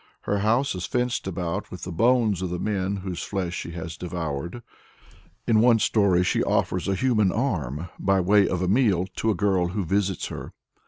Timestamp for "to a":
9.17-9.35